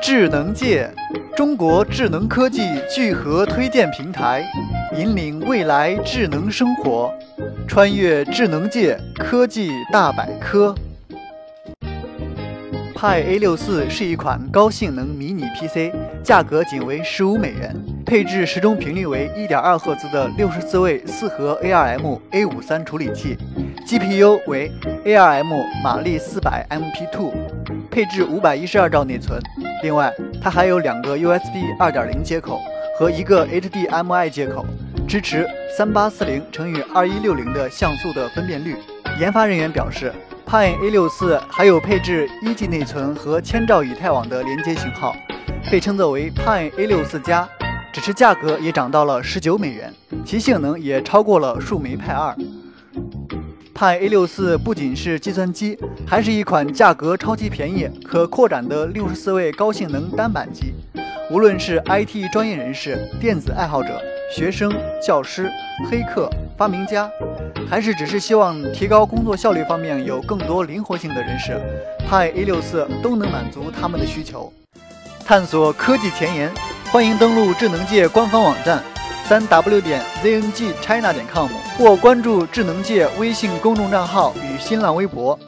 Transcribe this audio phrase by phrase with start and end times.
[0.00, 0.88] 智能界，
[1.36, 4.44] 中国智能科技聚合推荐平台，
[4.96, 7.12] 引领未来智能生活，
[7.66, 10.74] 穿越智能界科技大百科。
[12.94, 15.92] 派 A 六四是一款高性能迷你 PC，
[16.22, 17.74] 价格仅为十五美元，
[18.08, 23.36] 配置时钟频率为一点二赫兹的六十四位四核 ARM A 五三处理器
[23.86, 24.72] ，GPU 为
[25.04, 27.30] ARM 马力四百 MP2，
[27.90, 29.38] 配置五百一十二兆内存。
[29.82, 30.10] 另外，
[30.42, 32.58] 它还有两个 USB 二点零接口
[32.98, 34.64] 和一个 HDMI 接口，
[35.06, 35.46] 支持
[35.76, 38.74] 三八四零乘以二一六零的像素的分辨率。
[39.20, 40.10] 研发人员表示。
[40.50, 45.14] Pine A64 还有配置一 G 内存和千兆以太网的连接型号，
[45.70, 47.46] 被称作为 Pine A64 加，
[47.98, 49.92] 只是价格也涨到了十九美元，
[50.24, 52.32] 其性能也超过了树莓派二。
[53.74, 55.76] 派 A64 不仅是计算机，
[56.06, 60.74] 还是一款价格超级便宜、可扩展的六十四位高性能单板机，
[61.28, 64.00] 无论是 IT 专业人士、电子爱好者。
[64.32, 64.72] 学生、
[65.04, 65.50] 教师、
[65.90, 67.10] 黑客、发明家，
[67.68, 71.60] 还是只是希望提高工作效率方面有更多灵活性的人士，
[72.08, 74.52] 派 A 六四都能满足他们的需求。
[75.24, 76.52] 探索科技前沿，
[76.90, 78.82] 欢迎登录智能界官方网站，
[79.26, 85.38] 三 W 点 ZNG China 点 com，或关注智能界微信公众账号与新浪微博。